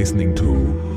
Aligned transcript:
listening 0.00 0.34
to 0.34 0.89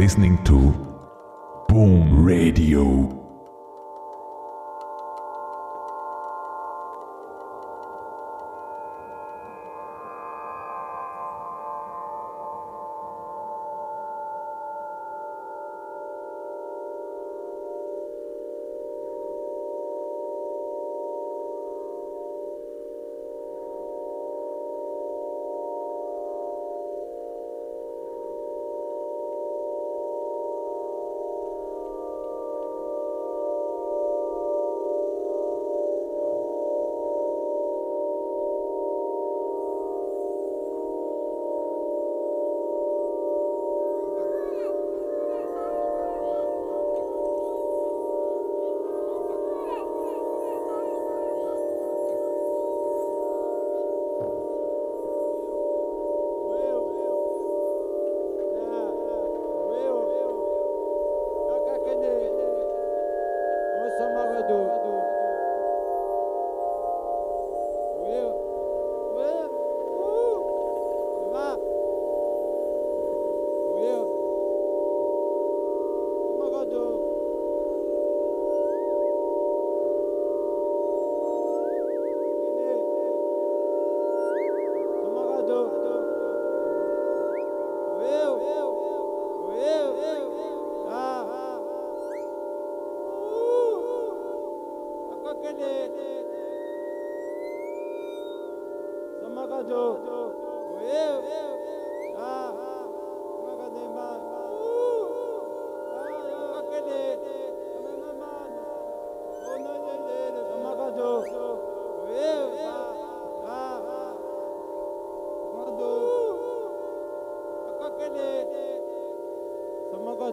listening 0.00 0.42
to 0.44 0.79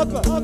Hopper. 0.00 0.37